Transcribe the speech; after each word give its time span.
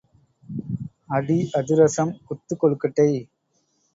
அடி 1.07 1.37
அதிரசம் 1.53 2.13
குத்துக் 2.25 2.59
கொழுக்கட்டை. 2.61 3.07